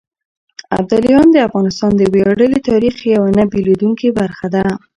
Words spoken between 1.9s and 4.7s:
د وياړلي تاريخ يوه نه بېلېدونکې برخه ده.